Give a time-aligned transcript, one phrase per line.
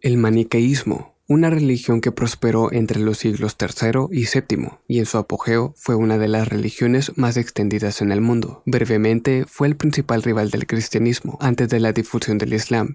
[0.00, 5.18] El maniqueísmo, una religión que prosperó entre los siglos III y VII, y en su
[5.18, 8.62] apogeo fue una de las religiones más extendidas en el mundo.
[8.64, 12.94] Brevemente, fue el principal rival del cristianismo antes de la difusión del Islam,